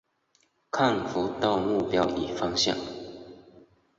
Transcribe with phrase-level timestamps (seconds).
[0.71, 2.75] 看不到目标与方向